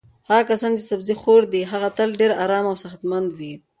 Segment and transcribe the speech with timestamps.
[0.29, 3.53] هغه کسان چې سبزي خور دي هغوی تل ډېر ارام او صحتمند وي.